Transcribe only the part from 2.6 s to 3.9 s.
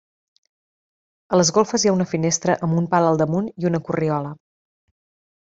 amb un pal al damunt i una